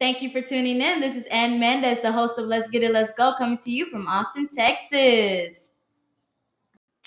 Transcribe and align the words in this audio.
Thank 0.00 0.22
you 0.22 0.30
for 0.30 0.40
tuning 0.40 0.80
in. 0.80 1.00
This 1.00 1.16
is 1.16 1.26
Ann 1.26 1.58
Mendez, 1.58 2.02
the 2.02 2.12
host 2.12 2.38
of 2.38 2.46
Let's 2.46 2.68
Get 2.68 2.84
It, 2.84 2.92
Let's 2.92 3.10
Go, 3.10 3.34
coming 3.36 3.58
to 3.58 3.70
you 3.72 3.84
from 3.84 4.06
Austin, 4.06 4.46
Texas. 4.46 5.72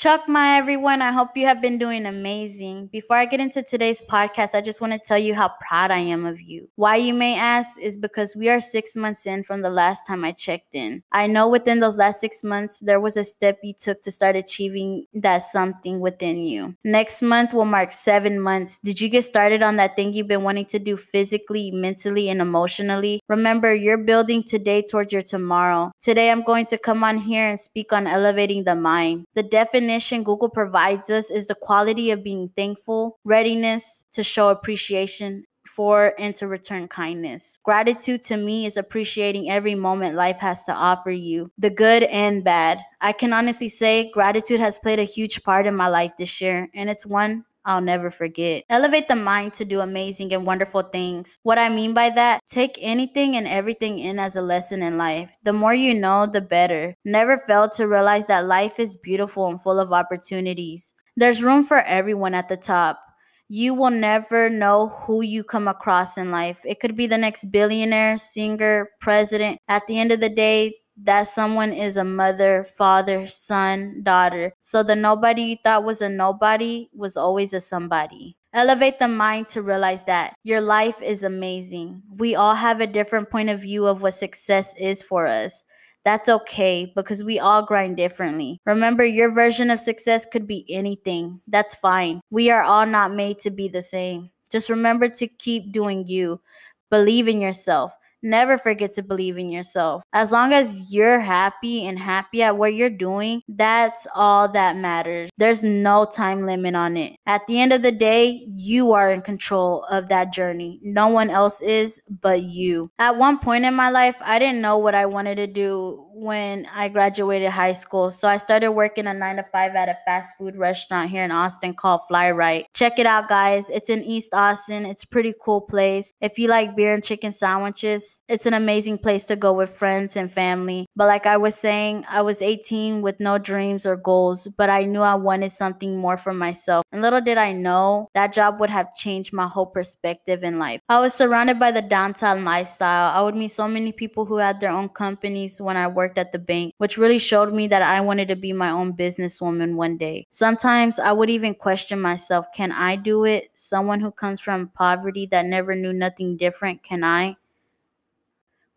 Chuck, 0.01 0.27
my 0.27 0.57
everyone, 0.57 1.03
I 1.03 1.11
hope 1.11 1.37
you 1.37 1.45
have 1.45 1.61
been 1.61 1.77
doing 1.77 2.07
amazing. 2.07 2.87
Before 2.87 3.17
I 3.17 3.25
get 3.25 3.39
into 3.39 3.61
today's 3.61 4.01
podcast, 4.01 4.55
I 4.55 4.61
just 4.61 4.81
want 4.81 4.93
to 4.93 4.99
tell 4.99 5.19
you 5.19 5.35
how 5.35 5.51
proud 5.61 5.91
I 5.91 5.99
am 5.99 6.25
of 6.25 6.41
you. 6.41 6.67
Why 6.75 6.95
you 6.95 7.13
may 7.13 7.35
ask 7.37 7.79
is 7.79 7.99
because 7.99 8.35
we 8.35 8.49
are 8.49 8.59
six 8.59 8.95
months 8.95 9.27
in 9.27 9.43
from 9.43 9.61
the 9.61 9.69
last 9.69 10.07
time 10.07 10.25
I 10.25 10.31
checked 10.31 10.73
in. 10.73 11.03
I 11.11 11.27
know 11.27 11.47
within 11.47 11.81
those 11.81 11.99
last 11.99 12.19
six 12.19 12.43
months, 12.43 12.79
there 12.79 12.99
was 12.99 13.15
a 13.15 13.23
step 13.23 13.59
you 13.61 13.73
took 13.79 14.01
to 14.01 14.11
start 14.11 14.35
achieving 14.35 15.05
that 15.13 15.43
something 15.43 15.99
within 15.99 16.37
you. 16.45 16.75
Next 16.83 17.21
month 17.21 17.53
will 17.53 17.65
mark 17.65 17.91
seven 17.91 18.41
months. 18.41 18.79
Did 18.79 18.99
you 18.99 19.07
get 19.07 19.23
started 19.23 19.61
on 19.61 19.75
that 19.75 19.95
thing 19.95 20.13
you've 20.13 20.27
been 20.27 20.41
wanting 20.41 20.65
to 20.65 20.79
do 20.79 20.97
physically, 20.97 21.69
mentally, 21.69 22.27
and 22.27 22.41
emotionally? 22.41 23.19
Remember, 23.29 23.71
you're 23.71 23.99
building 23.99 24.41
today 24.41 24.81
towards 24.81 25.13
your 25.13 25.21
tomorrow. 25.21 25.91
Today, 26.01 26.31
I'm 26.31 26.41
going 26.41 26.65
to 26.65 26.79
come 26.79 27.03
on 27.03 27.19
here 27.19 27.47
and 27.49 27.59
speak 27.59 27.93
on 27.93 28.07
elevating 28.07 28.63
the 28.63 28.73
mind. 28.73 29.25
The 29.35 29.43
definition 29.43 29.90
Google 29.99 30.49
provides 30.49 31.09
us 31.09 31.29
is 31.29 31.47
the 31.47 31.55
quality 31.55 32.11
of 32.11 32.23
being 32.23 32.49
thankful, 32.55 33.19
readiness 33.23 34.05
to 34.11 34.23
show 34.23 34.49
appreciation 34.49 35.45
for 35.67 36.13
and 36.19 36.35
to 36.35 36.47
return 36.47 36.87
kindness. 36.87 37.59
Gratitude 37.63 38.23
to 38.23 38.37
me 38.37 38.65
is 38.65 38.77
appreciating 38.77 39.49
every 39.49 39.75
moment 39.75 40.15
life 40.15 40.39
has 40.39 40.65
to 40.65 40.73
offer 40.73 41.11
you, 41.11 41.51
the 41.57 41.69
good 41.69 42.03
and 42.03 42.43
bad. 42.43 42.79
I 42.99 43.13
can 43.13 43.33
honestly 43.33 43.69
say 43.69 44.11
gratitude 44.11 44.59
has 44.59 44.79
played 44.79 44.99
a 44.99 45.03
huge 45.03 45.43
part 45.43 45.67
in 45.67 45.75
my 45.75 45.87
life 45.87 46.13
this 46.17 46.41
year, 46.41 46.69
and 46.73 46.89
it's 46.89 47.05
one 47.05 47.45
I'll 47.65 47.81
never 47.81 48.09
forget. 48.09 48.63
Elevate 48.69 49.07
the 49.07 49.15
mind 49.15 49.53
to 49.53 49.65
do 49.65 49.81
amazing 49.81 50.33
and 50.33 50.45
wonderful 50.45 50.81
things. 50.81 51.37
What 51.43 51.59
I 51.59 51.69
mean 51.69 51.93
by 51.93 52.09
that, 52.11 52.41
take 52.47 52.77
anything 52.81 53.35
and 53.35 53.47
everything 53.47 53.99
in 53.99 54.19
as 54.19 54.35
a 54.35 54.41
lesson 54.41 54.81
in 54.81 54.97
life. 54.97 55.31
The 55.43 55.53
more 55.53 55.73
you 55.73 55.93
know, 55.93 56.25
the 56.25 56.41
better. 56.41 56.95
Never 57.05 57.37
fail 57.37 57.69
to 57.69 57.87
realize 57.87 58.27
that 58.27 58.45
life 58.45 58.79
is 58.79 58.97
beautiful 58.97 59.47
and 59.47 59.61
full 59.61 59.79
of 59.79 59.93
opportunities. 59.93 60.93
There's 61.15 61.43
room 61.43 61.63
for 61.63 61.81
everyone 61.81 62.33
at 62.33 62.49
the 62.49 62.57
top. 62.57 62.99
You 63.47 63.73
will 63.73 63.91
never 63.91 64.49
know 64.49 64.87
who 64.87 65.21
you 65.21 65.43
come 65.43 65.67
across 65.67 66.17
in 66.17 66.31
life. 66.31 66.61
It 66.65 66.79
could 66.79 66.95
be 66.95 67.05
the 67.05 67.17
next 67.17 67.51
billionaire, 67.51 68.15
singer, 68.17 68.89
president. 69.01 69.59
At 69.67 69.85
the 69.87 69.99
end 69.99 70.13
of 70.13 70.21
the 70.21 70.29
day, 70.29 70.75
that 70.97 71.23
someone 71.23 71.73
is 71.73 71.97
a 71.97 72.03
mother, 72.03 72.63
father, 72.63 73.25
son, 73.25 74.01
daughter. 74.03 74.53
So 74.61 74.83
the 74.83 74.95
nobody 74.95 75.41
you 75.43 75.55
thought 75.63 75.83
was 75.83 76.01
a 76.01 76.09
nobody 76.09 76.89
was 76.93 77.17
always 77.17 77.53
a 77.53 77.61
somebody. 77.61 78.37
Elevate 78.53 78.99
the 78.99 79.07
mind 79.07 79.47
to 79.47 79.61
realize 79.61 80.03
that 80.05 80.35
your 80.43 80.59
life 80.59 81.01
is 81.01 81.23
amazing. 81.23 82.01
We 82.17 82.35
all 82.35 82.55
have 82.55 82.81
a 82.81 82.87
different 82.87 83.29
point 83.29 83.49
of 83.49 83.61
view 83.61 83.87
of 83.87 84.01
what 84.01 84.13
success 84.13 84.75
is 84.77 85.01
for 85.01 85.25
us. 85.25 85.63
That's 86.03 86.27
okay 86.27 86.91
because 86.95 87.23
we 87.23 87.39
all 87.39 87.63
grind 87.63 87.95
differently. 87.95 88.59
Remember, 88.65 89.05
your 89.05 89.31
version 89.31 89.69
of 89.69 89.79
success 89.79 90.25
could 90.25 90.47
be 90.47 90.65
anything. 90.67 91.41
That's 91.47 91.75
fine. 91.75 92.21
We 92.29 92.49
are 92.49 92.63
all 92.63 92.85
not 92.85 93.13
made 93.13 93.39
to 93.39 93.51
be 93.51 93.67
the 93.67 93.83
same. 93.83 94.31
Just 94.51 94.69
remember 94.69 95.07
to 95.07 95.27
keep 95.27 95.71
doing 95.71 96.07
you. 96.07 96.41
Believe 96.89 97.27
in 97.27 97.39
yourself. 97.39 97.95
Never 98.23 98.57
forget 98.57 98.91
to 98.93 99.03
believe 99.03 99.37
in 99.37 99.49
yourself. 99.49 100.03
As 100.13 100.31
long 100.31 100.53
as 100.53 100.93
you're 100.93 101.19
happy 101.19 101.85
and 101.85 101.97
happy 101.97 102.43
at 102.43 102.57
what 102.57 102.75
you're 102.75 102.89
doing, 102.89 103.41
that's 103.47 104.07
all 104.15 104.47
that 104.49 104.77
matters. 104.77 105.29
There's 105.37 105.63
no 105.63 106.05
time 106.05 106.39
limit 106.39 106.75
on 106.75 106.97
it. 106.97 107.15
At 107.25 107.47
the 107.47 107.59
end 107.59 107.73
of 107.73 107.81
the 107.81 107.91
day, 107.91 108.43
you 108.47 108.93
are 108.93 109.11
in 109.11 109.21
control 109.21 109.83
of 109.85 110.09
that 110.09 110.33
journey. 110.33 110.79
No 110.83 111.07
one 111.07 111.29
else 111.29 111.61
is 111.61 112.01
but 112.21 112.43
you. 112.43 112.91
At 112.99 113.17
one 113.17 113.39
point 113.39 113.65
in 113.65 113.73
my 113.73 113.89
life, 113.89 114.17
I 114.23 114.39
didn't 114.39 114.61
know 114.61 114.77
what 114.77 114.95
I 114.95 115.05
wanted 115.05 115.35
to 115.35 115.47
do 115.47 116.05
when 116.13 116.67
I 116.73 116.89
graduated 116.89 117.49
high 117.49 117.73
school. 117.73 118.11
So 118.11 118.27
I 118.27 118.37
started 118.37 118.71
working 118.71 119.07
a 119.07 119.13
nine 119.13 119.37
to 119.37 119.43
five 119.43 119.75
at 119.75 119.89
a 119.89 119.97
fast 120.05 120.37
food 120.37 120.55
restaurant 120.55 121.09
here 121.09 121.23
in 121.23 121.31
Austin 121.31 121.73
called 121.73 122.01
Fly 122.07 122.31
Right. 122.31 122.65
Check 122.73 122.99
it 122.99 123.05
out, 123.05 123.27
guys. 123.27 123.69
It's 123.69 123.89
in 123.89 124.03
East 124.03 124.33
Austin. 124.33 124.85
It's 124.85 125.03
a 125.03 125.07
pretty 125.07 125.33
cool 125.41 125.61
place. 125.61 126.13
If 126.21 126.37
you 126.37 126.47
like 126.47 126.75
beer 126.75 126.93
and 126.93 127.03
chicken 127.03 127.31
sandwiches, 127.31 128.10
it's 128.27 128.45
an 128.45 128.53
amazing 128.53 128.97
place 128.97 129.23
to 129.25 129.35
go 129.35 129.53
with 129.53 129.69
friends 129.69 130.15
and 130.15 130.31
family. 130.31 130.87
But 130.95 131.07
like 131.07 131.25
I 131.25 131.37
was 131.37 131.55
saying, 131.55 132.05
I 132.09 132.21
was 132.21 132.41
18 132.41 133.01
with 133.01 133.19
no 133.19 133.37
dreams 133.37 133.85
or 133.85 133.95
goals, 133.95 134.47
but 134.57 134.69
I 134.69 134.83
knew 134.83 135.01
I 135.01 135.15
wanted 135.15 135.51
something 135.51 135.97
more 135.97 136.17
for 136.17 136.33
myself. 136.33 136.83
And 136.91 137.01
little 137.01 137.21
did 137.21 137.37
I 137.37 137.53
know 137.53 138.09
that 138.13 138.33
job 138.33 138.59
would 138.59 138.69
have 138.69 138.93
changed 138.93 139.33
my 139.33 139.47
whole 139.47 139.65
perspective 139.65 140.43
in 140.43 140.59
life. 140.59 140.81
I 140.89 140.99
was 140.99 141.13
surrounded 141.13 141.59
by 141.59 141.71
the 141.71 141.81
downtown 141.81 142.43
lifestyle. 142.43 143.11
I 143.15 143.21
would 143.21 143.35
meet 143.35 143.51
so 143.51 143.67
many 143.67 143.91
people 143.91 144.25
who 144.25 144.37
had 144.37 144.59
their 144.59 144.71
own 144.71 144.89
companies 144.89 145.61
when 145.61 145.77
I 145.77 145.87
worked 145.87 146.17
at 146.17 146.31
the 146.31 146.39
bank, 146.39 146.73
which 146.77 146.97
really 146.97 147.19
showed 147.19 147.53
me 147.53 147.67
that 147.67 147.81
I 147.81 148.01
wanted 148.01 148.27
to 148.29 148.35
be 148.35 148.53
my 148.53 148.69
own 148.69 148.93
businesswoman 148.93 149.75
one 149.75 149.97
day. 149.97 150.25
Sometimes 150.29 150.99
I 150.99 151.11
would 151.11 151.29
even 151.29 151.55
question 151.55 151.99
myself 151.99 152.45
can 152.53 152.71
I 152.71 152.95
do 152.95 153.25
it? 153.25 153.49
Someone 153.53 153.99
who 153.99 154.11
comes 154.11 154.39
from 154.39 154.69
poverty 154.69 155.25
that 155.27 155.45
never 155.45 155.75
knew 155.75 155.93
nothing 155.93 156.37
different, 156.37 156.83
can 156.83 157.03
I? 157.03 157.37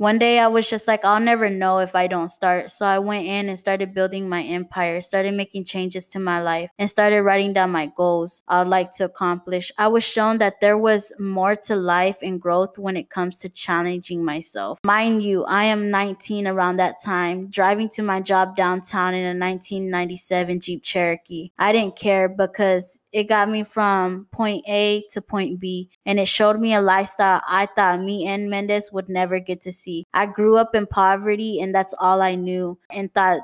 One 0.04 0.18
day 0.18 0.38
I 0.38 0.48
was 0.48 0.68
just 0.68 0.86
like, 0.86 1.02
I'll 1.02 1.18
never 1.18 1.48
know 1.48 1.78
if 1.78 1.96
I 1.96 2.08
don't 2.08 2.28
start. 2.28 2.70
So 2.70 2.84
I 2.84 2.98
went 2.98 3.24
in 3.24 3.48
and 3.48 3.58
started 3.58 3.94
building 3.94 4.28
my 4.28 4.42
empire, 4.42 5.00
started 5.00 5.32
making 5.32 5.64
changes 5.64 6.06
to 6.08 6.18
my 6.18 6.42
life, 6.42 6.68
and 6.78 6.90
started 6.90 7.22
writing 7.22 7.54
down 7.54 7.70
my 7.70 7.86
goals 7.86 8.42
I 8.46 8.58
would 8.58 8.68
like 8.68 8.90
to 8.96 9.06
accomplish. 9.06 9.72
I 9.78 9.88
was 9.88 10.04
shown 10.04 10.36
that 10.38 10.60
there 10.60 10.76
was 10.76 11.10
more 11.18 11.56
to 11.56 11.76
life 11.76 12.18
and 12.20 12.38
growth 12.38 12.78
when 12.78 12.98
it 12.98 13.08
comes 13.08 13.38
to 13.38 13.48
challenging 13.48 14.22
myself. 14.22 14.78
Mind 14.84 15.22
you, 15.22 15.44
I 15.44 15.64
am 15.64 15.90
19 15.90 16.46
around 16.46 16.76
that 16.76 17.02
time, 17.02 17.48
driving 17.48 17.88
to 17.94 18.02
my 18.02 18.20
job 18.20 18.56
downtown 18.56 19.14
in 19.14 19.24
a 19.24 19.28
1997 19.28 20.60
Jeep 20.60 20.82
Cherokee. 20.82 21.48
I 21.58 21.72
didn't 21.72 21.96
care 21.96 22.28
because 22.28 23.00
it 23.10 23.24
got 23.24 23.48
me 23.48 23.62
from 23.62 24.26
point 24.32 24.64
A 24.68 25.04
to 25.12 25.22
point 25.22 25.60
B, 25.60 25.88
and 26.04 26.18
it 26.18 26.26
showed 26.26 26.58
me 26.60 26.74
a 26.74 26.82
lifestyle 26.82 27.40
I 27.48 27.66
thought 27.66 28.02
me 28.02 28.26
and 28.26 28.50
Mendez 28.50 28.90
would 28.92 29.08
never 29.08 29.38
get 29.38 29.60
to 29.62 29.72
see. 29.72 29.93
I 30.12 30.26
grew 30.26 30.56
up 30.56 30.74
in 30.74 30.86
poverty, 30.86 31.60
and 31.60 31.74
that's 31.74 31.94
all 31.98 32.20
I 32.22 32.34
knew, 32.34 32.78
and 32.90 33.12
thought 33.12 33.40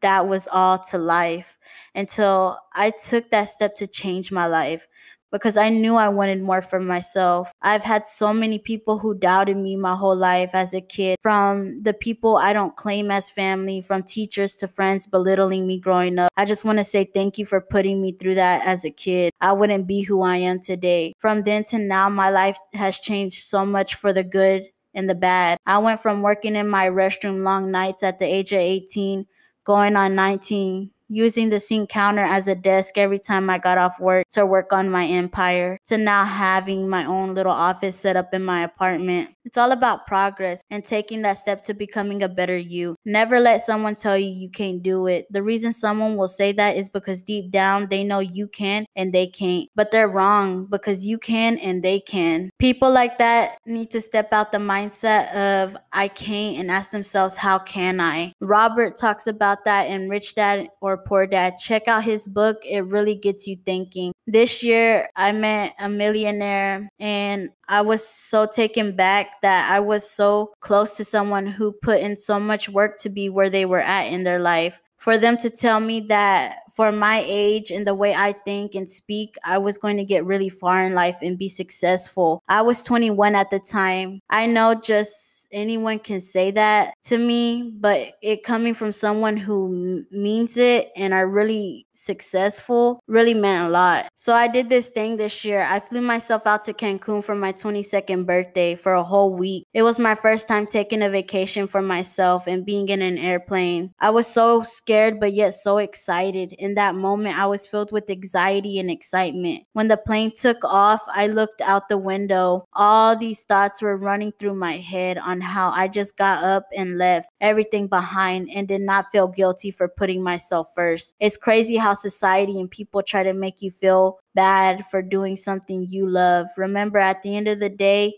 that 0.00 0.28
was 0.28 0.48
all 0.48 0.78
to 0.78 0.98
life 0.98 1.58
until 1.94 2.58
I 2.74 2.90
took 2.90 3.30
that 3.30 3.48
step 3.48 3.74
to 3.76 3.86
change 3.86 4.30
my 4.30 4.46
life 4.46 4.86
because 5.30 5.56
I 5.56 5.68
knew 5.68 5.96
I 5.96 6.08
wanted 6.08 6.42
more 6.42 6.62
for 6.62 6.80
myself. 6.80 7.52
I've 7.60 7.84
had 7.84 8.06
so 8.06 8.32
many 8.32 8.58
people 8.58 8.98
who 8.98 9.14
doubted 9.14 9.56
me 9.56 9.76
my 9.76 9.94
whole 9.94 10.16
life 10.16 10.54
as 10.54 10.74
a 10.74 10.80
kid, 10.80 11.18
from 11.20 11.82
the 11.82 11.92
people 11.92 12.36
I 12.36 12.52
don't 12.52 12.76
claim 12.76 13.10
as 13.10 13.30
family, 13.30 13.80
from 13.80 14.02
teachers 14.02 14.54
to 14.56 14.68
friends 14.68 15.06
belittling 15.06 15.66
me 15.66 15.78
growing 15.78 16.18
up. 16.18 16.30
I 16.36 16.44
just 16.44 16.64
want 16.64 16.78
to 16.78 16.84
say 16.84 17.04
thank 17.04 17.38
you 17.38 17.44
for 17.44 17.60
putting 17.60 18.00
me 18.00 18.12
through 18.12 18.36
that 18.36 18.66
as 18.66 18.84
a 18.84 18.90
kid. 18.90 19.32
I 19.40 19.52
wouldn't 19.52 19.86
be 19.86 20.02
who 20.02 20.22
I 20.22 20.36
am 20.36 20.60
today. 20.60 21.12
From 21.18 21.42
then 21.42 21.64
to 21.64 21.78
now, 21.78 22.08
my 22.08 22.30
life 22.30 22.58
has 22.72 22.98
changed 22.98 23.38
so 23.38 23.66
much 23.66 23.94
for 23.94 24.12
the 24.12 24.24
good 24.24 24.64
and 24.94 25.08
the 25.08 25.14
bad. 25.14 25.58
I 25.66 25.78
went 25.78 26.00
from 26.00 26.22
working 26.22 26.56
in 26.56 26.68
my 26.68 26.88
restroom 26.88 27.44
long 27.44 27.70
nights 27.70 28.02
at 28.02 28.18
the 28.18 28.26
age 28.26 28.52
of 28.52 28.58
18, 28.58 29.26
going 29.64 29.96
on 29.96 30.14
19 30.14 30.90
using 31.08 31.48
the 31.48 31.60
sink 31.60 31.88
counter 31.88 32.22
as 32.22 32.48
a 32.48 32.54
desk 32.54 32.98
every 32.98 33.18
time 33.18 33.50
I 33.50 33.58
got 33.58 33.78
off 33.78 33.98
work 34.00 34.28
to 34.30 34.46
work 34.46 34.72
on 34.72 34.90
my 34.90 35.06
empire, 35.06 35.78
to 35.86 35.98
now 35.98 36.24
having 36.24 36.88
my 36.88 37.04
own 37.04 37.34
little 37.34 37.52
office 37.52 37.98
set 37.98 38.16
up 38.16 38.32
in 38.32 38.44
my 38.44 38.62
apartment. 38.62 39.30
It's 39.44 39.56
all 39.56 39.72
about 39.72 40.06
progress 40.06 40.62
and 40.70 40.84
taking 40.84 41.22
that 41.22 41.38
step 41.38 41.62
to 41.64 41.74
becoming 41.74 42.22
a 42.22 42.28
better 42.28 42.56
you. 42.56 42.96
Never 43.06 43.40
let 43.40 43.62
someone 43.62 43.94
tell 43.94 44.18
you 44.18 44.28
you 44.28 44.50
can't 44.50 44.82
do 44.82 45.06
it. 45.06 45.26
The 45.30 45.42
reason 45.42 45.72
someone 45.72 46.16
will 46.16 46.28
say 46.28 46.52
that 46.52 46.76
is 46.76 46.90
because 46.90 47.22
deep 47.22 47.50
down 47.50 47.88
they 47.88 48.04
know 48.04 48.18
you 48.18 48.46
can 48.46 48.84
and 48.94 49.12
they 49.12 49.26
can't, 49.26 49.68
but 49.74 49.90
they're 49.90 50.08
wrong 50.08 50.66
because 50.66 51.06
you 51.06 51.16
can 51.18 51.56
and 51.58 51.82
they 51.82 52.00
can. 52.00 52.50
People 52.58 52.92
like 52.92 53.16
that 53.18 53.56
need 53.64 53.90
to 53.92 54.02
step 54.02 54.34
out 54.34 54.52
the 54.52 54.58
mindset 54.58 55.34
of 55.34 55.76
I 55.92 56.08
can't 56.08 56.58
and 56.58 56.70
ask 56.70 56.90
themselves, 56.90 57.38
how 57.38 57.58
can 57.58 58.00
I? 58.00 58.34
Robert 58.40 58.98
talks 58.98 59.26
about 59.26 59.64
that 59.64 59.88
in 59.88 60.10
Rich 60.10 60.34
Dad 60.34 60.68
or 60.82 60.97
Poor 61.04 61.26
Dad. 61.26 61.58
Check 61.58 61.88
out 61.88 62.04
his 62.04 62.28
book, 62.28 62.58
it 62.64 62.84
really 62.84 63.14
gets 63.14 63.46
you 63.46 63.56
thinking. 63.64 64.12
This 64.26 64.62
year, 64.62 65.08
I 65.16 65.32
met 65.32 65.74
a 65.78 65.88
millionaire 65.88 66.88
and 66.98 67.50
I 67.68 67.82
was 67.82 68.06
so 68.06 68.46
taken 68.46 68.94
back 68.96 69.40
that 69.42 69.70
I 69.72 69.80
was 69.80 70.08
so 70.08 70.52
close 70.60 70.96
to 70.96 71.04
someone 71.04 71.46
who 71.46 71.72
put 71.72 72.00
in 72.00 72.16
so 72.16 72.38
much 72.38 72.68
work 72.68 72.98
to 72.98 73.08
be 73.08 73.28
where 73.28 73.50
they 73.50 73.64
were 73.64 73.80
at 73.80 74.04
in 74.04 74.24
their 74.24 74.38
life. 74.38 74.80
For 74.98 75.16
them 75.16 75.38
to 75.38 75.48
tell 75.48 75.78
me 75.78 76.00
that 76.08 76.58
for 76.74 76.90
my 76.90 77.22
age 77.24 77.70
and 77.70 77.86
the 77.86 77.94
way 77.94 78.14
I 78.14 78.32
think 78.32 78.74
and 78.74 78.88
speak, 78.88 79.36
I 79.44 79.58
was 79.58 79.78
going 79.78 79.96
to 79.96 80.04
get 80.04 80.26
really 80.26 80.48
far 80.48 80.82
in 80.82 80.94
life 80.94 81.18
and 81.22 81.38
be 81.38 81.48
successful. 81.48 82.42
I 82.48 82.62
was 82.62 82.82
21 82.82 83.36
at 83.36 83.50
the 83.50 83.60
time. 83.60 84.20
I 84.28 84.46
know 84.46 84.74
just 84.74 85.37
anyone 85.52 85.98
can 85.98 86.20
say 86.20 86.50
that 86.52 86.94
to 87.04 87.18
me, 87.18 87.72
but 87.74 88.12
it 88.22 88.42
coming 88.42 88.74
from 88.74 88.92
someone 88.92 89.36
who 89.36 90.04
means 90.10 90.56
it 90.56 90.90
and 90.96 91.14
are 91.14 91.26
really 91.26 91.86
successful 91.92 93.00
really 93.06 93.34
meant 93.34 93.68
a 93.68 93.70
lot. 93.70 94.08
So 94.14 94.34
I 94.34 94.48
did 94.48 94.68
this 94.68 94.90
thing 94.90 95.16
this 95.16 95.44
year. 95.44 95.62
I 95.62 95.80
flew 95.80 96.00
myself 96.00 96.46
out 96.46 96.62
to 96.64 96.72
Cancun 96.72 97.22
for 97.22 97.34
my 97.34 97.52
22nd 97.52 98.26
birthday 98.26 98.74
for 98.74 98.94
a 98.94 99.02
whole 99.02 99.34
week. 99.34 99.66
It 99.74 99.82
was 99.82 99.98
my 99.98 100.14
first 100.14 100.48
time 100.48 100.66
taking 100.66 101.02
a 101.02 101.10
vacation 101.10 101.66
for 101.66 101.82
myself 101.82 102.46
and 102.46 102.64
being 102.64 102.88
in 102.88 103.02
an 103.02 103.18
airplane. 103.18 103.92
I 103.98 104.10
was 104.10 104.26
so 104.26 104.62
scared, 104.62 105.20
but 105.20 105.32
yet 105.32 105.54
so 105.54 105.78
excited. 105.78 106.52
In 106.52 106.74
that 106.74 106.94
moment, 106.94 107.38
I 107.38 107.46
was 107.46 107.66
filled 107.66 107.92
with 107.92 108.10
anxiety 108.10 108.78
and 108.78 108.90
excitement. 108.90 109.64
When 109.72 109.88
the 109.88 109.96
plane 109.96 110.32
took 110.34 110.64
off, 110.64 111.02
I 111.08 111.26
looked 111.26 111.60
out 111.60 111.88
the 111.88 111.98
window. 111.98 112.66
All 112.72 113.16
these 113.16 113.42
thoughts 113.42 113.82
were 113.82 113.96
running 113.96 114.32
through 114.32 114.54
my 114.54 114.76
head 114.76 115.18
on 115.18 115.37
how 115.42 115.70
I 115.70 115.88
just 115.88 116.16
got 116.16 116.44
up 116.44 116.66
and 116.76 116.98
left 116.98 117.28
everything 117.40 117.86
behind 117.88 118.48
and 118.54 118.68
did 118.68 118.80
not 118.82 119.06
feel 119.10 119.28
guilty 119.28 119.70
for 119.70 119.88
putting 119.88 120.22
myself 120.22 120.68
first. 120.74 121.14
It's 121.20 121.36
crazy 121.36 121.76
how 121.76 121.94
society 121.94 122.58
and 122.58 122.70
people 122.70 123.02
try 123.02 123.22
to 123.22 123.32
make 123.32 123.62
you 123.62 123.70
feel 123.70 124.18
bad 124.34 124.84
for 124.86 125.02
doing 125.02 125.36
something 125.36 125.86
you 125.88 126.06
love. 126.08 126.46
Remember, 126.56 126.98
at 126.98 127.22
the 127.22 127.36
end 127.36 127.48
of 127.48 127.60
the 127.60 127.68
day, 127.70 128.14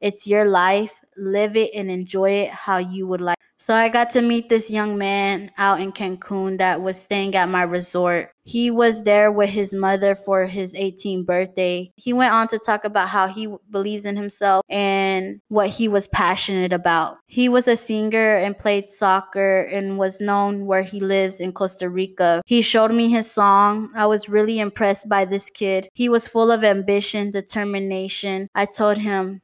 it's 0.00 0.26
your 0.26 0.44
life. 0.44 1.00
Live 1.16 1.56
it 1.56 1.70
and 1.74 1.90
enjoy 1.90 2.30
it 2.30 2.50
how 2.50 2.78
you 2.78 3.06
would 3.06 3.20
like. 3.20 3.38
So 3.64 3.74
I 3.74 3.88
got 3.88 4.10
to 4.10 4.20
meet 4.20 4.50
this 4.50 4.70
young 4.70 4.98
man 4.98 5.50
out 5.56 5.80
in 5.80 5.90
Cancun 5.90 6.58
that 6.58 6.82
was 6.82 7.00
staying 7.00 7.34
at 7.34 7.48
my 7.48 7.62
resort. 7.62 8.30
He 8.44 8.70
was 8.70 9.04
there 9.04 9.32
with 9.32 9.48
his 9.48 9.74
mother 9.74 10.14
for 10.14 10.44
his 10.44 10.74
18th 10.74 11.24
birthday. 11.24 11.90
He 11.96 12.12
went 12.12 12.34
on 12.34 12.46
to 12.48 12.58
talk 12.58 12.84
about 12.84 13.08
how 13.08 13.26
he 13.26 13.48
believes 13.70 14.04
in 14.04 14.16
himself 14.16 14.66
and 14.68 15.40
what 15.48 15.70
he 15.70 15.88
was 15.88 16.06
passionate 16.06 16.74
about. 16.74 17.16
He 17.26 17.48
was 17.48 17.66
a 17.66 17.74
singer 17.74 18.36
and 18.36 18.54
played 18.54 18.90
soccer 18.90 19.60
and 19.62 19.96
was 19.96 20.20
known 20.20 20.66
where 20.66 20.82
he 20.82 21.00
lives 21.00 21.40
in 21.40 21.52
Costa 21.52 21.88
Rica. 21.88 22.42
He 22.44 22.60
showed 22.60 22.92
me 22.92 23.08
his 23.08 23.30
song. 23.30 23.88
I 23.96 24.04
was 24.04 24.28
really 24.28 24.58
impressed 24.58 25.08
by 25.08 25.24
this 25.24 25.48
kid. 25.48 25.88
He 25.94 26.10
was 26.10 26.28
full 26.28 26.50
of 26.50 26.64
ambition, 26.64 27.30
determination. 27.30 28.48
I 28.54 28.66
told 28.66 28.98
him, 28.98 29.40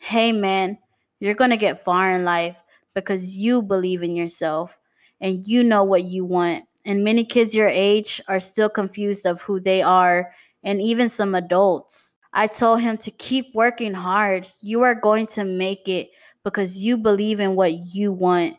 hey 0.00 0.32
man, 0.32 0.78
you're 1.20 1.34
going 1.34 1.50
to 1.50 1.56
get 1.56 1.78
far 1.78 2.10
in 2.10 2.24
life 2.24 2.60
because 2.94 3.36
you 3.36 3.62
believe 3.62 4.02
in 4.02 4.16
yourself 4.16 4.78
and 5.20 5.46
you 5.46 5.62
know 5.62 5.84
what 5.84 6.04
you 6.04 6.24
want. 6.24 6.64
And 6.84 7.04
many 7.04 7.24
kids 7.24 7.54
your 7.54 7.68
age 7.68 8.20
are 8.28 8.40
still 8.40 8.68
confused 8.68 9.24
of 9.26 9.42
who 9.42 9.60
they 9.60 9.82
are 9.82 10.32
and 10.64 10.82
even 10.82 11.08
some 11.08 11.34
adults. 11.34 12.16
I 12.32 12.46
told 12.46 12.80
him 12.80 12.96
to 12.98 13.10
keep 13.10 13.54
working 13.54 13.94
hard. 13.94 14.48
You 14.60 14.82
are 14.82 14.94
going 14.94 15.26
to 15.28 15.44
make 15.44 15.88
it 15.88 16.10
because 16.44 16.82
you 16.82 16.96
believe 16.96 17.40
in 17.40 17.54
what 17.54 17.94
you 17.94 18.12
want. 18.12 18.56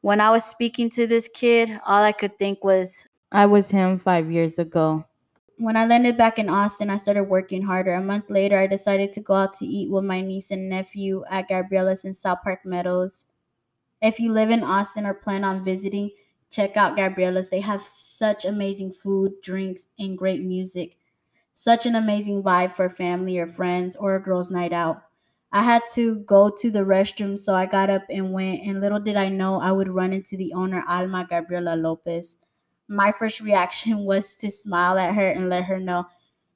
When 0.00 0.20
I 0.20 0.30
was 0.30 0.44
speaking 0.44 0.90
to 0.90 1.06
this 1.06 1.28
kid, 1.28 1.70
all 1.86 2.02
I 2.02 2.12
could 2.12 2.38
think 2.38 2.64
was, 2.64 3.06
I 3.30 3.46
was 3.46 3.70
him 3.70 3.98
five 3.98 4.30
years 4.30 4.58
ago. 4.58 5.04
When 5.58 5.76
I 5.76 5.86
landed 5.86 6.16
back 6.16 6.38
in 6.40 6.48
Austin, 6.48 6.90
I 6.90 6.96
started 6.96 7.24
working 7.24 7.62
harder. 7.62 7.92
A 7.94 8.02
month 8.02 8.28
later, 8.28 8.58
I 8.58 8.66
decided 8.66 9.12
to 9.12 9.20
go 9.20 9.34
out 9.34 9.52
to 9.54 9.66
eat 9.66 9.90
with 9.90 10.02
my 10.02 10.20
niece 10.20 10.50
and 10.50 10.68
nephew 10.68 11.24
at 11.30 11.48
Gabriella's 11.48 12.04
in 12.04 12.12
Southpark 12.12 12.64
Meadows. 12.64 13.28
If 14.02 14.20
you 14.20 14.32
live 14.32 14.50
in 14.50 14.62
Austin 14.64 15.06
or 15.06 15.14
plan 15.14 15.44
on 15.44 15.64
visiting, 15.64 16.10
check 16.50 16.76
out 16.76 16.96
Gabriella's. 16.96 17.48
They 17.50 17.60
have 17.60 17.82
such 17.82 18.44
amazing 18.44 18.92
food, 18.92 19.40
drinks, 19.42 19.86
and 19.98 20.18
great 20.18 20.42
music. 20.42 20.96
Such 21.54 21.86
an 21.86 21.94
amazing 21.94 22.42
vibe 22.42 22.72
for 22.72 22.88
family 22.90 23.38
or 23.38 23.46
friends 23.46 23.96
or 23.96 24.14
a 24.14 24.22
girls' 24.22 24.50
night 24.50 24.72
out. 24.72 25.02
I 25.52 25.62
had 25.62 25.82
to 25.94 26.16
go 26.16 26.50
to 26.50 26.70
the 26.70 26.80
restroom, 26.80 27.38
so 27.38 27.54
I 27.54 27.66
got 27.66 27.90
up 27.90 28.04
and 28.10 28.32
went, 28.32 28.60
and 28.66 28.80
little 28.80 29.00
did 29.00 29.16
I 29.16 29.28
know 29.28 29.60
I 29.60 29.72
would 29.72 29.88
run 29.88 30.12
into 30.12 30.36
the 30.36 30.52
owner, 30.54 30.84
Alma 30.88 31.26
Gabriela 31.28 31.76
Lopez. 31.76 32.38
My 32.88 33.12
first 33.12 33.40
reaction 33.40 34.04
was 34.04 34.34
to 34.36 34.50
smile 34.50 34.98
at 34.98 35.14
her 35.14 35.28
and 35.28 35.48
let 35.50 35.64
her 35.64 35.78
know 35.80 36.06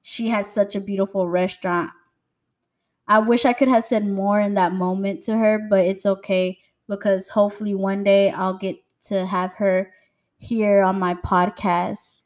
she 0.03 0.29
had 0.29 0.47
such 0.47 0.75
a 0.75 0.81
beautiful 0.81 1.29
restaurant. 1.29 1.91
I 3.09 3.19
wish 3.21 3.45
I 3.45 3.53
could 3.53 3.69
have 3.69 3.85
said 3.85 4.07
more 4.07 4.41
in 4.41 4.55
that 4.55 4.73
moment 4.73 5.23
to 5.23 5.37
her, 5.37 5.59
but 5.59 5.85
it's 5.85 6.07
okay 6.07 6.59
because 6.89 7.31
hopefully 7.31 7.75
one 7.75 8.05
day 8.05 8.31
I'll 8.31 8.57
get 8.59 8.77
to 9.05 9.27
have 9.27 9.55
her 9.55 9.93
here 10.39 10.83
on 10.83 10.99
my 10.99 11.15
podcast 11.15 12.23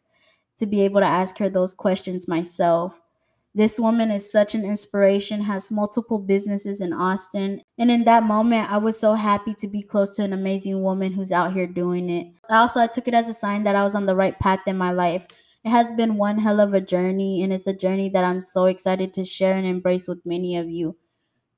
to 0.57 0.67
be 0.67 0.83
able 0.83 1.01
to 1.01 1.07
ask 1.07 1.39
her 1.39 1.49
those 1.49 1.75
questions 1.75 2.29
myself. 2.29 3.01
This 3.55 3.81
woman 3.81 4.12
is 4.12 4.31
such 4.31 4.55
an 4.55 4.65
inspiration, 4.65 5.43
has 5.43 5.73
multiple 5.73 6.21
businesses 6.21 6.81
in 6.81 6.93
Austin. 6.93 7.62
And 7.79 7.91
in 7.91 8.05
that 8.05 8.23
moment, 8.23 8.71
I 8.71 8.77
was 8.77 8.99
so 8.99 9.15
happy 9.15 9.55
to 9.55 9.67
be 9.67 9.83
close 9.83 10.15
to 10.17 10.23
an 10.23 10.33
amazing 10.33 10.83
woman 10.83 11.12
who's 11.12 11.33
out 11.33 11.53
here 11.53 11.67
doing 11.67 12.09
it. 12.11 12.29
Also, 12.49 12.81
I 12.81 12.87
took 12.87 13.09
it 13.09 13.15
as 13.15 13.29
a 13.29 13.35
sign 13.35 13.65
that 13.65 13.75
I 13.75 13.83
was 13.83 13.97
on 13.97 14.07
the 14.07 14.15
right 14.15 14.39
path 14.39 14.61
in 14.69 14.79
my 14.79 14.93
life. 14.93 15.27
It 15.65 15.71
has 15.71 15.93
been 15.93 16.17
one 16.17 16.39
hell 16.39 16.61
of 16.61 16.75
a 16.75 16.81
journey, 16.81 17.43
and 17.43 17.53
it's 17.53 17.67
a 17.67 17.75
journey 17.75 18.09
that 18.11 18.25
I'm 18.25 18.41
so 18.41 18.67
excited 18.67 19.12
to 19.15 19.25
share 19.25 19.55
and 19.55 19.67
embrace 19.67 20.07
with 20.07 20.25
many 20.25 20.57
of 20.57 20.71
you. 20.71 20.97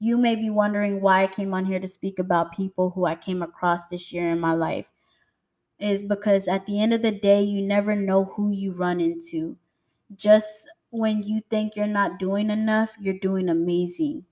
You 0.03 0.19
may 0.19 0.35
be 0.35 0.51
wondering 0.51 1.01
why 1.01 1.23
I 1.23 1.27
came 1.29 1.55
on 1.55 1.65
here 1.65 1.79
to 1.79 1.87
speak 1.87 2.19
about 2.19 2.51
people 2.51 2.91
who 2.91 3.07
I 3.07 3.15
came 3.15 3.41
across 3.41 3.87
this 3.87 4.13
year 4.13 4.29
in 4.33 4.41
my 4.41 4.53
life. 4.53 4.91
Is 5.79 6.03
because 6.03 6.49
at 6.49 6.67
the 6.67 6.81
end 6.81 6.93
of 6.93 7.03
the 7.03 7.13
day, 7.13 7.41
you 7.41 7.63
never 7.63 7.95
know 7.95 8.25
who 8.25 8.51
you 8.51 8.73
run 8.73 9.01
into. 9.01 9.59
Just 10.13 10.69
when 10.91 11.23
you 11.23 11.39
think 11.49 11.77
you're 11.77 11.87
not 11.87 12.19
doing 12.19 12.51
enough, 12.51 12.97
you're 13.01 13.21
doing 13.21 13.49
amazing. 13.49 14.25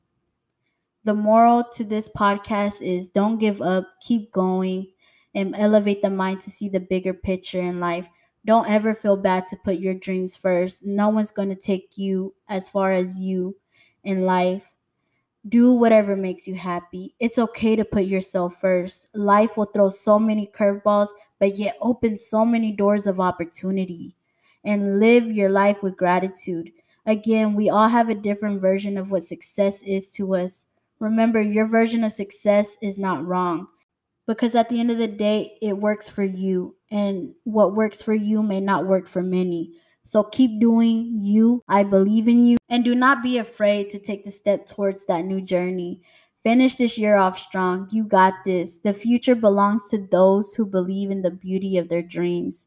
The 1.05 1.15
moral 1.15 1.63
to 1.75 1.85
this 1.85 2.09
podcast 2.09 2.83
is 2.83 3.07
don't 3.07 3.39
give 3.39 3.63
up, 3.63 3.85
keep 4.01 4.33
going, 4.33 4.89
and 5.37 5.55
elevate 5.55 6.03
the 6.03 6.11
mind 6.11 6.41
to 6.41 6.51
see 6.51 6.69
the 6.69 6.81
bigger 6.81 7.15
picture 7.15 7.61
in 7.61 7.79
life. 7.79 8.09
Don't 8.45 8.69
ever 8.69 8.93
feel 8.93 9.17
bad 9.17 9.47
to 9.47 9.57
put 9.57 9.79
your 9.79 9.95
dreams 9.95 10.35
first. 10.35 10.85
No 10.85 11.11
one's 11.11 11.31
going 11.31 11.51
to 11.51 11.55
take 11.55 11.97
you 11.97 12.35
as 12.49 12.69
far 12.69 12.91
as 12.91 13.21
you 13.21 13.55
in 14.03 14.23
life. 14.23 14.75
Do 15.49 15.73
whatever 15.73 16.17
makes 16.17 16.47
you 16.47 16.55
happy. 16.55 17.15
It's 17.19 17.39
okay 17.39 17.75
to 17.75 17.85
put 17.85 18.05
yourself 18.05 18.61
first. 18.61 19.09
Life 19.15 19.57
will 19.57 19.67
throw 19.67 19.89
so 19.89 20.19
many 20.19 20.47
curveballs, 20.47 21.09
but 21.39 21.57
yet 21.57 21.77
open 21.81 22.19
so 22.19 22.45
many 22.45 22.73
doors 22.73 23.07
of 23.07 23.21
opportunity. 23.21 24.15
And 24.65 25.01
live 25.01 25.31
your 25.31 25.49
life 25.49 25.83
with 25.83 25.97
gratitude. 25.97 26.71
Again, 27.07 27.55
we 27.55 27.71
all 27.71 27.89
have 27.89 28.11
a 28.11 28.15
different 28.15 28.61
version 28.61 28.99
of 28.99 29.11
what 29.11 29.23
success 29.23 29.83
is 29.83 30.11
to 30.11 30.35
us. 30.35 30.67
Remember, 30.99 31.41
your 31.41 31.67
version 31.67 32.05
of 32.05 32.13
success 32.13 32.77
is 32.83 32.99
not 32.99 33.27
wrong 33.27 33.69
because 34.27 34.55
at 34.55 34.69
the 34.69 34.79
end 34.79 34.91
of 34.91 34.99
the 34.99 35.09
day, 35.09 35.57
it 35.61 35.77
works 35.77 36.09
for 36.09 36.23
you, 36.23 36.77
and 36.91 37.35
what 37.45 37.75
works 37.75 38.01
for 38.03 38.15
you 38.15 38.43
may 38.43 38.61
not 38.61 38.87
work 38.87 39.09
for 39.09 39.23
many. 39.23 39.73
So 40.03 40.25
keep 40.25 40.61
doing 40.61 41.19
you. 41.21 41.63
I 41.69 41.83
believe 41.83 42.29
in 42.29 42.45
you. 42.45 42.57
And 42.69 42.85
do 42.85 42.95
not 42.95 43.23
be 43.23 43.39
afraid 43.39 43.91
to 43.91 43.99
take 43.99 44.25
the 44.25 44.31
step 44.31 44.67
towards 44.67 45.07
that 45.07 45.25
new 45.25 45.41
journey. 45.41 46.03
Finish 46.43 46.77
this 46.77 46.97
year 46.97 47.17
off 47.17 47.39
strong. 47.39 47.87
You 47.93 48.05
got 48.05 48.33
this. 48.45 48.79
The 48.79 48.95
future 48.95 49.35
belongs 49.35 49.85
to 49.91 49.99
those 49.99 50.55
who 50.55 50.65
believe 50.65 51.11
in 51.11 51.23
the 51.23 51.31
beauty 51.31 51.77
of 51.77 51.89
their 51.89 52.03
dreams. 52.03 52.67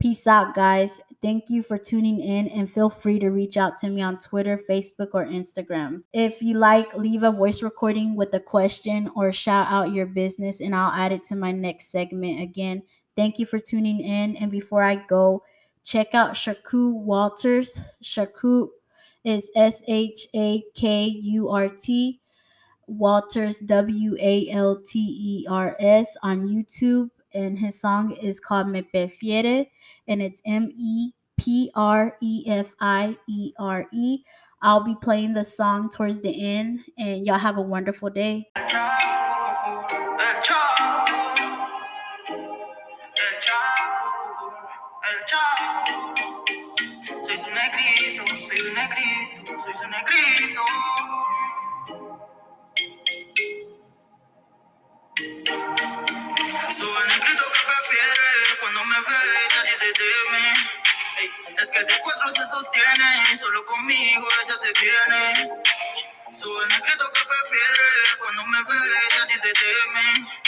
Peace 0.00 0.26
out, 0.26 0.54
guys. 0.54 1.00
Thank 1.20 1.50
you 1.50 1.62
for 1.62 1.76
tuning 1.76 2.20
in 2.20 2.48
and 2.48 2.70
feel 2.70 2.88
free 2.88 3.18
to 3.18 3.28
reach 3.28 3.58
out 3.58 3.76
to 3.80 3.90
me 3.90 4.00
on 4.00 4.16
Twitter, 4.16 4.56
Facebook, 4.56 5.08
or 5.12 5.26
Instagram. 5.26 6.02
If 6.14 6.40
you 6.40 6.56
like, 6.56 6.94
leave 6.96 7.22
a 7.22 7.32
voice 7.32 7.62
recording 7.62 8.16
with 8.16 8.32
a 8.32 8.40
question 8.40 9.10
or 9.14 9.30
shout 9.30 9.66
out 9.70 9.92
your 9.92 10.06
business 10.06 10.60
and 10.60 10.74
I'll 10.74 10.92
add 10.92 11.12
it 11.12 11.24
to 11.24 11.36
my 11.36 11.52
next 11.52 11.90
segment. 11.90 12.40
Again, 12.40 12.82
thank 13.14 13.38
you 13.38 13.44
for 13.44 13.58
tuning 13.58 14.00
in. 14.00 14.36
And 14.36 14.50
before 14.50 14.82
I 14.82 14.94
go, 14.94 15.42
check 15.90 16.14
out 16.14 16.34
Shakur 16.34 16.92
Walters. 16.92 17.80
Shakur 18.00 18.68
is 19.24 19.50
S 19.56 19.82
H 19.88 20.28
A 20.36 20.62
K 20.72 21.06
U 21.06 21.48
R 21.48 21.68
T. 21.68 22.20
Walters 22.86 23.58
W 23.58 24.16
A 24.20 24.48
L 24.50 24.80
T 24.86 24.98
E 25.00 25.46
R 25.50 25.76
S 25.80 26.16
on 26.22 26.46
YouTube 26.46 27.10
and 27.34 27.58
his 27.58 27.80
song 27.80 28.12
is 28.12 28.38
called 28.38 28.68
Me 28.68 28.82
Prefiere, 28.82 29.66
and 30.06 30.22
it's 30.22 30.40
M 30.46 30.70
E 30.76 31.10
P 31.36 31.70
R 31.74 32.16
E 32.22 32.44
F 32.46 32.74
I 32.80 33.16
E 33.28 33.52
R 33.58 33.86
E. 33.92 34.22
I'll 34.62 34.84
be 34.84 34.94
playing 35.00 35.34
the 35.34 35.44
song 35.44 35.88
towards 35.88 36.20
the 36.20 36.34
end, 36.40 36.80
and 36.98 37.26
y'all 37.26 37.38
have 37.38 37.58
a 37.58 37.62
wonderful 37.62 38.10
day. 38.10 38.48
Soy 49.62 49.74
su 49.74 49.86
negrito. 49.88 50.62
Soy 56.70 57.02
el 57.02 57.08
negrito 57.08 57.44
que 57.52 57.60
prefiere 57.66 58.58
cuando 58.60 58.84
me 58.84 59.00
ve, 59.00 59.16
ella 59.50 59.62
dice 59.64 59.86
de 59.86 60.30
mí. 60.32 60.48
Ey, 61.18 61.30
es 61.58 61.70
que 61.70 61.84
de 61.84 62.00
cuatro 62.02 62.28
se 62.28 62.44
sostiene, 62.46 63.36
solo 63.36 63.64
conmigo 63.66 64.26
ella 64.44 64.54
se 64.56 64.72
viene. 64.80 65.62
Soy 66.32 66.62
el 66.62 66.68
negrito 66.68 67.12
que 67.12 67.24
prefiere 67.24 68.18
cuando 68.20 68.46
me 68.46 68.62
ve, 68.62 68.78
ella 69.10 69.24
dice 69.26 69.48
de. 69.48 70.40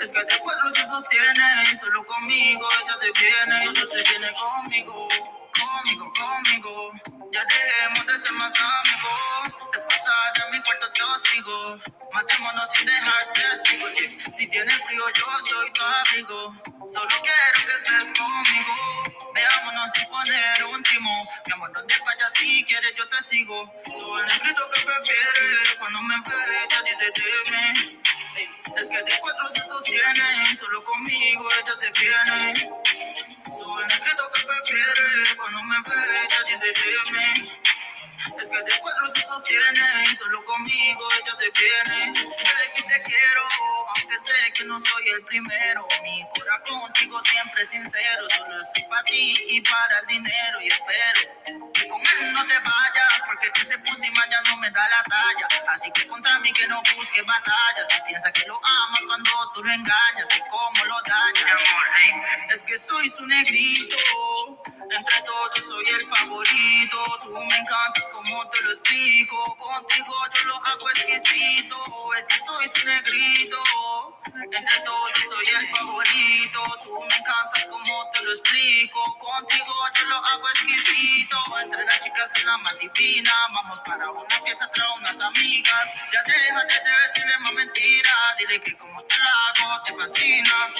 Es 0.00 0.12
que 0.12 0.24
de 0.24 0.38
cuatro 0.40 0.70
se 0.70 0.84
sostiene 0.84 1.74
solo 1.74 2.04
conmigo 2.06 2.68
ella 2.84 2.96
se 2.96 3.10
viene. 3.12 3.64
Solo 3.64 3.86
se 3.86 4.02
viene 4.02 4.32
conmigo, 4.34 5.08
conmigo, 5.52 6.12
conmigo. 6.12 7.19
Ya 7.32 7.44
dejemos 7.44 8.06
de 8.06 8.18
ser 8.18 8.32
más 8.32 8.54
amigos. 8.56 9.58
Esposada 9.74 10.32
en 10.46 10.52
mi 10.52 10.62
cuarto 10.62 10.86
tóxico. 10.92 11.80
Matémonos 12.12 12.70
sin 12.70 12.86
dejar 12.86 13.32
testigos. 13.34 13.92
Si 14.32 14.48
tienes 14.48 14.84
frío, 14.86 15.04
yo 15.16 15.26
soy 15.46 15.72
tu 15.72 15.82
abrigo. 15.84 16.62
Solo 16.88 17.08
quiero 17.22 17.66
que 17.66 17.74
estés 17.74 18.12
conmigo. 18.18 18.74
Veámonos 19.34 19.90
sin 19.92 20.08
poner 20.08 20.64
un 20.72 20.82
timo. 20.84 21.14
Mi 21.46 21.52
amor, 21.54 21.72
donde 21.74 21.94
vaya 22.06 22.28
si 22.30 22.64
quieres, 22.64 22.94
yo 22.96 23.08
te 23.08 23.16
sigo. 23.22 23.74
Soy 23.90 24.22
el 24.22 24.40
grito 24.40 24.70
que 24.74 24.80
prefieres. 24.82 25.76
Cuando 25.78 26.02
me 26.02 26.16
ve, 26.16 26.64
ella 26.64 26.82
dice 26.82 27.12
de 27.12 27.50
mí. 27.52 28.00
Ey, 28.36 28.48
Es 28.76 28.88
que 28.88 29.02
de 29.02 29.18
cuatro 29.20 29.48
se 29.48 29.62
sostiene 29.64 30.56
solo 30.56 30.82
conmigo 30.84 31.48
ella 31.58 31.74
se 31.78 31.90
viene. 31.92 32.54
Soy 33.52 33.82
el 33.82 34.00
grito 34.00 34.30
que 34.34 34.42
prefiere 34.44 34.99
cuando 34.99 34.99
me 35.70 35.76
ve 35.76 35.92
dice 36.48 36.66
de. 36.66 37.60
Es 38.38 38.50
que 38.50 38.58
de 38.58 38.78
cuatro 38.80 39.08
se 39.08 39.22
sostiene 39.22 39.80
y 40.10 40.14
solo 40.14 40.38
conmigo 40.44 41.02
ella 41.14 41.34
se 41.36 41.50
viene. 41.50 42.12
Baby, 42.16 42.88
te 42.88 43.02
quiero, 43.02 43.42
aunque 43.96 44.18
sé 44.18 44.52
que 44.52 44.64
no 44.64 44.80
soy 44.80 45.08
el 45.16 45.24
primero. 45.24 45.86
Mi 46.02 46.24
corazón 46.34 46.80
contigo 46.80 47.20
siempre 47.22 47.64
sincero. 47.64 48.28
Solo 48.28 48.62
soy 48.62 48.82
para 48.84 49.02
ti 49.04 49.36
y 49.48 49.60
para 49.60 49.98
el 50.00 50.06
dinero. 50.06 50.60
Y 50.60 50.68
espero 50.68 51.20
que 51.72 51.88
con 51.88 52.00
él 52.00 52.32
no 52.32 52.44
te 52.46 52.58
vayas, 52.58 53.22
porque 53.26 53.48
ese 53.60 53.78
pussy 53.78 54.10
man 54.10 54.28
ya 54.30 54.40
no 54.50 54.56
me 54.58 54.70
da 54.70 54.88
la 54.88 55.02
talla. 55.04 55.48
Así 55.68 55.90
que 55.92 56.06
contra 56.06 56.38
mí 56.40 56.52
que 56.52 56.66
no 56.68 56.82
busque 56.96 57.22
batalla. 57.22 57.84
Si 57.88 58.00
piensa 58.06 58.32
que 58.32 58.46
lo 58.46 58.60
amas 58.64 59.00
cuando 59.06 59.30
tú 59.54 59.62
lo 59.62 59.72
engañas, 59.72 60.28
y 60.36 60.40
cómo 60.50 60.84
lo 60.84 60.96
dañas. 61.06 61.60
Es 62.50 62.62
que 62.62 62.76
soy 62.76 63.08
su 63.08 63.24
negrito, 63.26 63.96
entre 64.90 65.22
todos 65.22 65.50
soy 65.66 65.84
el 65.94 66.02
favorito. 66.02 66.98
Tú 67.22 67.30
me 67.30 67.56
encantas 67.56 68.08
como 68.12 68.48
te 68.48 68.62
lo 68.62 68.70
explico. 68.70 69.56
Contigo 69.56 70.14
yo 70.34 70.44
lo 70.46 70.54
hago 70.56 70.90
exquisito. 70.90 71.76
Es 72.18 72.24
que 72.24 72.38
soy 72.38 72.84
negrito, 72.86 73.58
entre 74.34 74.80
todos 74.84 75.10
soy 75.28 75.54
el 75.54 75.66
favorito. 75.68 76.60
Tú 76.84 76.92
me 77.08 77.16
encantas 77.16 77.66
como 77.66 78.10
te 78.12 78.22
lo 78.22 78.30
explico. 78.30 79.18
Contigo 79.18 79.74
yo 79.94 80.04
lo 80.06 80.16
hago 80.16 80.48
exquisito. 80.50 81.36
Entre 81.62 81.84
las 81.84 81.98
chicas 82.00 82.32
es 82.36 82.44
la 82.44 82.56
más 82.58 82.78
divina. 82.78 83.32
Vamos 83.52 83.80
para 83.80 84.10
una 84.10 84.40
fiesta 84.44 84.70
trae 84.70 84.88
unas 84.98 85.20
amigas. 85.20 85.94
Ya 86.12 86.22
déjate 86.22 86.74
de 86.74 86.92
decirle 87.06 87.38
más 87.40 87.52
mentiras. 87.54 88.38
Dile 88.38 88.60
que 88.60 88.76
como 88.76 89.02
te 89.04 89.18
lo 89.18 89.28
hago 89.28 89.82
te 89.82 89.94
fascina. 89.96 90.72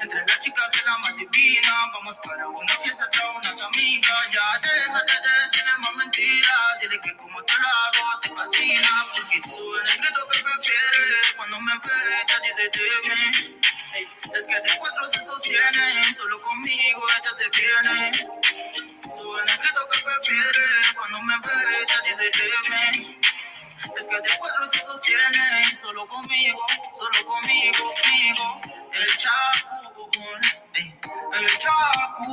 Entre 0.00 0.26
las 0.26 0.40
chicas 0.40 0.70
es 0.74 0.84
la 0.84 0.98
más 0.98 1.16
divina. 1.16 1.72
Vamos 1.94 2.16
para 2.18 2.48
una 2.48 2.74
fiesta 2.76 3.08
trae 3.10 3.30
unas 3.36 3.62
amigas. 3.62 4.28
Ya 4.32 4.58
déjate 4.60 5.12
de 5.12 5.42
decirle 5.42 5.72
más 5.78 5.94
mentiras. 5.94 6.80
Dile 6.82 7.00
que 7.00 7.16
como 7.16 7.42
te 7.42 7.54
lo 7.54 7.68
hago 7.68 8.20
te 8.20 8.28
fascina. 8.34 9.06
Porque 9.12 9.40
soy 9.48 9.80
el 9.86 9.98
grito 9.98 10.28
que 10.28 10.40
prefieres. 10.40 11.07
Me 11.60 11.72
ve, 11.72 11.80
dice 12.44 12.70
de 12.70 12.78
mí. 13.08 13.58
Es 14.32 14.46
que 14.46 14.54
de 14.54 14.78
cuatro 14.78 15.04
se 15.08 15.20
sostiene, 15.20 16.12
solo 16.12 16.38
conmigo 16.40 17.02
ella 17.16 17.32
se 17.34 17.48
viene. 17.50 18.12
Soy 19.10 19.40
el 19.40 19.58
grito 19.58 19.80
que 19.90 19.98
prefiere, 19.98 20.66
cuando 20.96 21.22
me 21.22 21.34
ve 21.34 21.54
dice 22.04 22.30
de 22.30 22.70
mí. 22.70 23.20
Es 23.96 24.06
que 24.06 24.16
de 24.20 24.38
cuatro 24.38 24.66
se 24.66 24.78
sostiene, 24.78 25.74
solo 25.74 26.06
conmigo, 26.06 26.64
solo 26.94 27.26
conmigo, 27.26 27.94
conmigo. 28.04 28.60
El 28.92 29.16
chacu, 29.16 30.10
ey, 30.74 31.00
el 31.40 31.58
chacu. 31.58 32.32